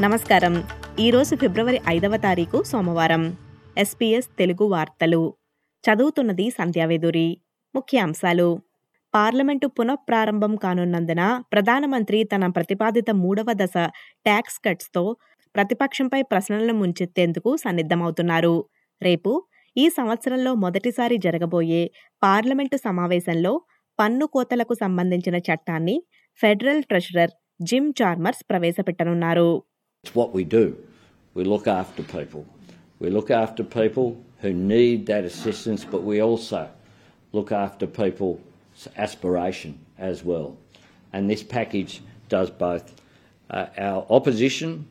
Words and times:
నమస్కారం. 0.00 0.64
ఈరోజు 0.98 1.36
ఫిబ్రవరి 1.36 1.80
ఐదవ 1.88 2.16
తారీఖు 2.16 2.62
సోమవారం. 2.62 3.36
ఎస్పీఎస్ 3.78 4.28
తెలుగు 4.38 4.64
వార్తలు. 4.64 5.34
చదువుతున్నది 5.84 6.50
సంధ్యావేదూరి 6.50 7.40
ముఖ్యాంశాలు. 7.74 8.58
పార్లమెంటు 9.14 9.66
పునఃప్రారంభం 9.66 10.56
కానున్నందున 10.56 11.42
ప్రధానమంత్రి 11.52 12.24
తన 12.24 12.46
ప్రతిపాదిత 12.46 13.10
మూడవ 13.10 13.46
దశ 13.52 13.86
ట్యాక్స్ 14.24 14.60
కట్స్తో 14.64 15.16
ప్రతిపక్షంపై 15.54 16.22
ప్రశ్నలను 16.22 16.72
ముంచెత్తేందుకు 16.72 17.56
సన్నిద్ధమవుతున్నారు. 17.56 18.64
రేపు 19.02 19.46
ఈ 19.76 19.88
సంవత్సరంలో 19.88 20.54
మొదటిసారి 20.54 21.16
జరగబోయే 21.16 21.90
పార్లమెంటు 22.22 22.76
సమావేశంలో 22.76 23.62
పన్ను 24.00 24.26
కోతలకు 24.26 24.74
సంబంధించిన 24.74 25.36
చట్టాన్ని 25.36 26.02
ఫెడరల్ 26.36 26.82
ట్రెషరర్ 26.82 27.30
జిమ్ 27.62 27.92
చార్మర్స్ 28.02 28.44
ప్రవేశపెట్టనున్నారు. 28.50 29.62
It's 30.04 30.16
what 30.16 30.34
we 30.34 30.42
do. 30.42 30.76
We 31.32 31.44
look 31.44 31.68
after 31.68 32.02
people. 32.02 32.44
We 32.98 33.08
look 33.08 33.30
after 33.30 33.62
people 33.62 34.20
who 34.40 34.52
need 34.52 35.06
that 35.06 35.22
assistance, 35.22 35.84
but 35.84 36.02
we 36.02 36.20
also 36.20 36.68
look 37.30 37.52
after 37.52 37.86
people's 37.86 38.40
aspiration 38.96 39.78
as 39.98 40.24
well. 40.24 40.56
And 41.12 41.30
this 41.30 41.44
package 41.44 42.02
does 42.28 42.50
both. 42.50 43.00
Uh, 43.48 43.66
our 43.78 44.04
opposition 44.10 44.88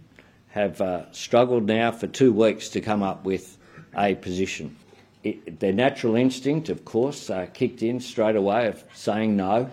have 0.52 0.80
uh, 0.80 1.12
struggled 1.12 1.66
now 1.66 1.92
for 1.92 2.08
two 2.08 2.32
weeks 2.32 2.70
to 2.70 2.80
come 2.80 3.04
up 3.04 3.26
with 3.26 3.58
a 3.98 4.16
position. 4.16 4.78
It, 5.26 5.60
their 5.60 5.74
natural 5.74 6.16
instinct, 6.16 6.70
of 6.70 6.86
course, 6.86 7.30
uh, 7.30 7.48
kicked 7.54 7.84
in 7.84 8.00
straight 8.00 8.38
away 8.38 8.68
of 8.68 8.82
saying 8.94 9.36
no 9.36 9.70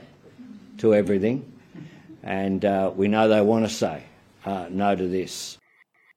to 0.78 0.94
everything. 0.94 1.53
And 2.25 2.64
uh, 2.64 2.91
we 2.92 3.06
know 3.06 3.28
they 3.28 3.41
want 3.41 3.66
to 3.66 3.72
say 3.72 4.03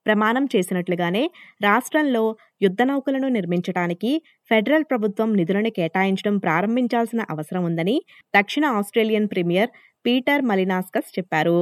ప్రమాణం 0.06 0.46
చేసినట్లుగానే 0.56 1.32
రాష్ట్రంలో 1.62 2.38
యుద్ధ 2.62 2.82
నౌకలను 2.82 3.28
నిర్మించడానికి 3.28 4.12
federal 4.52 4.84
ప్రభుత్వం 4.84 5.34
నిధులను 5.36 5.70
కేటాయించడం 5.70 6.38
ప్రారంభించాల్సిన 6.38 7.22
అవసరం 7.30 7.64
ఉందని 7.64 8.02
దక్షిణ 8.36 8.66
ఆస్ట్రేలియన్ 8.66 9.28
ప్రీమియర్ 9.28 9.70
పీటర్ 10.06 10.42
మలినాస్కస్ 10.42 11.20
చెప్పారు. 11.20 11.60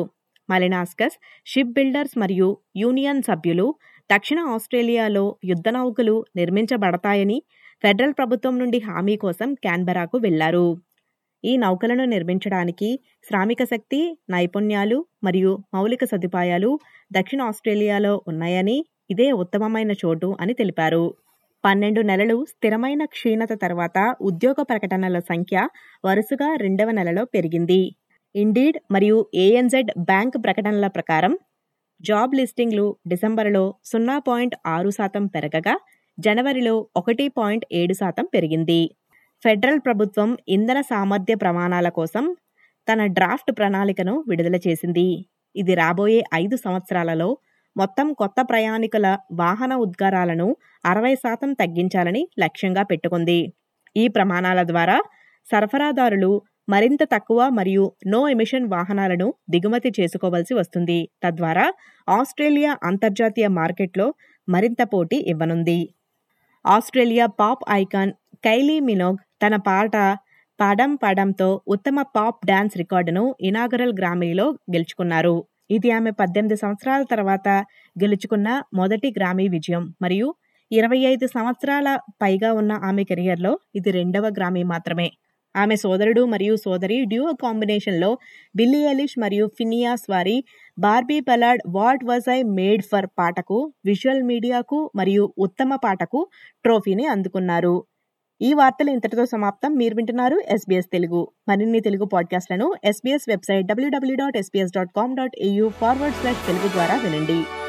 మలినాస్కస్ 0.49 1.17
షిప్ 1.45 1.73
బిల్డర్స్ 1.73 2.17
మరియు 2.17 2.57
యూనియన్ 2.75 3.23
సభ్యులు 3.23 3.75
దక్షిణ 4.09 4.39
ఆస్ట్రేలియాలో 4.39 5.37
యుద్ధ 5.43 5.69
నౌకలు 5.69 6.25
నిర్మించబడతాయని 6.35 7.43
ఫెడరల్ 7.83 8.13
ప్రభుత్వం 8.13 8.59
నుండి 8.59 8.79
హామీ 8.79 9.15
కోసం 9.15 9.53
క్యాన్బెరాకు 9.53 10.17
వెళ్ళారు. 10.17 10.67
ఈ 11.43 11.51
నౌకలను 11.57 12.05
నిర్మించడానికి 12.05 12.89
శ్రామిక 13.27 13.61
శక్తి 13.63 13.99
నైపుణ్యాలు 14.29 14.97
మరియు 15.23 15.51
మౌలిక 15.73 16.03
సదుపాయాలు 16.05 16.71
దక్షిణ 17.11 17.41
ఆస్ట్రేలియాలో 17.41 18.13
ఉన్నాయని 18.27 18.77
ఇదే 19.09 19.27
ఉత్తమమైన 19.43 19.91
చోటు 20.01 20.29
అని 20.41 20.53
తెలిపారు. 20.53 21.05
పన్నెండు 21.63 22.01
నెలలు 22.01 22.37
స్థిరమైన 22.45 23.01
క్షీణత 23.05 23.53
తర్వాత 23.61 23.97
ఉద్యోగ 24.21 24.59
ప్రకటనల 24.61 25.17
సంఖ్య 25.31 25.57
వరుసగా 26.05 26.49
రెండవ 26.55 26.89
నెలలో 26.91 27.23
పెరిగింది. 27.25 27.81
ఇండీడ్ 28.35 28.77
మరియు 28.91 29.17
ఏఎన్జెడ్ 29.35 29.91
బ్యాంక్ 29.99 30.37
ప్రకటనల 30.43 30.87
ప్రకారం 30.87 31.33
జాబ్ 32.01 32.33
లిస్టింగ్లు 32.35 32.85
డిసెంబరులో 33.07 33.63
సున్నా 33.83 34.17
పాయింట్ 34.27 34.55
ఆరు 34.65 34.89
శాతం 34.89 35.23
పెరగగా 35.27 35.75
జనవరిలో 36.17 36.75
ఒకటి 36.95 37.25
పాయింట్ 37.37 37.65
ఏడు 37.71 37.93
శాతం 37.93 38.25
పెరిగింది. 38.33 38.81
ఫెడరల్ 39.43 39.79
ప్రభుత్వం 39.85 40.37
ఇంధన 40.47 40.81
సామర్థ్య 40.81 41.35
ప్రమాణాల 41.35 41.89
కోసం 41.89 42.23
తన 42.87 43.01
డ్రాఫ్ట్ 43.17 43.51
ప్రణాళికను 43.57 44.13
విడుదల 44.29 44.57
చేసింది. 44.67 45.07
ఇది 45.55 45.73
రాబోయే 45.75 46.19
ఐదు 46.33 46.55
సంవత్సరాలలో 46.57 47.29
మొత్తం 47.75 48.07
కొత్త 48.13 48.35
ప్రయాణికుల 48.49 49.07
వాహన 49.31 49.73
ఉద్గారాలను 49.85 50.47
అరవై 50.85 51.13
శాతం 51.15 51.53
తగ్గించాలని 51.53 52.23
లక్ష్యంగా 52.39 52.83
పెట్టుకుంది. 52.83 53.39
ఈ 53.95 54.05
ప్రమాణాల 54.07 54.63
ద్వారా 54.63 54.97
సరఫరాదారులు 55.47 56.31
మరింత 56.67 57.03
తక్కువ 57.13 57.39
మరియు 57.49 57.85
నో 58.07 58.19
ఎమిషన్ 58.29 58.65
వాహనాలను 58.69 59.27
దిగుమతి 59.49 59.89
చేసుకోవలసి 59.99 60.53
వస్తుంది. 60.53 60.99
తద్వారా 61.23 61.65
ఆస్ట్రేలియా 62.07 62.73
అంతర్జాతీయ 62.83 63.47
మార్కెట్లో 63.59 64.07
మరింత 64.47 64.81
పోటీ 64.93 65.17
ఇవ్వనుంది. 65.33 65.79
Australia 66.65 67.25
pop 67.41 67.63
icon 67.81 68.11
Kylie 68.43 68.75
Minogue 68.79 69.19
తన 69.43 69.55
పాట 69.67 69.95
పడం 70.59 70.91
పడంతో 70.95 71.47
ఉత్తమ 71.67 71.97
పాప్ 72.15 72.39
డాన్స్ 72.45 72.75
రికార్డును 72.77 73.23
ఇనాగరల్ 73.41 73.93
గ్రామీలో 73.99 74.45
గెలుచుకున్నారు. 74.73 75.35
ఇది 75.69 75.89
ఆమె 75.91 76.11
పద్దెనిమిది 76.11 76.55
సంవత్సరాల 76.55 77.01
తర్వాత 77.03 77.47
గెలుచుకున్న 77.95 78.47
మొదటి 78.73 79.09
గ్రామీ 79.17 79.45
విజయం. 79.47 79.83
మరియు 80.01 80.27
ఇరవై 80.71 80.99
ఐదు 81.11 81.25
సంవత్సరాల 81.27 81.89
పైగా 82.21 82.49
ఉన్న 82.53 82.71
ఆమె 82.89 83.03
కెరియర్లో 83.03 83.51
ఇది 83.75 83.91
రెండవ 83.91 84.25
గ్రామీ 84.37 84.63
మాత్రమే. 84.63 85.07
ఆమె 85.55 85.75
సోదరుడు 85.75 86.23
మరియు 86.25 86.55
సోదరి 86.55 86.97
డ్యూ 87.11 87.23
కాంబినేషన్లో 87.43 88.09
బిల్లీ 88.55 88.81
ఎలిష్ 88.91 89.15
మరియు 89.19 89.45
ఫినియాస్ 89.57 90.05
వారి 90.09 90.37
Barbie 90.77 91.19
ballad 91.29 91.63
what 91.77 92.03
was 92.03 92.27
I 92.29 92.39
made 92.57 92.83
for 92.91 93.07
పాటకు 93.19 93.59
విజువల్ 93.85 94.23
మీడియాకు 94.23 94.79
మరియు 94.95 95.25
ఉత్తమ 95.37 95.71
పాటకు 95.85 96.21
ట్రోఫీని 96.65 97.07
అందుకున్నారు. 97.07 97.75
ఈ 98.41 98.53
వార్తలు 98.53 98.89
ఇంతటితో 98.89 99.25
సమాప్తం. 99.25 99.73
మీరు 99.73 99.95
వింటున్నారు 99.95 100.41
ఎస్బీఎస్ 100.47 100.85
తెలుగు. 100.85 101.27
మరిన్ని 101.49 101.79
Telugu 101.79 102.05
పాడ్కాస్ట్లను 102.05 102.73
SBS 102.83 103.29
website 103.29 103.67
W W 103.67 104.15
dot 104.15 104.37
SBS 104.37 104.71
dot 104.71 104.89
com 104.95 105.15
dot 105.15 105.31
AU 105.39 105.69
forward 105.69 106.15
slash 106.15 106.47
Telugu 106.47 106.67
ద్వారా 106.67 106.95
వినండి. 106.95 107.68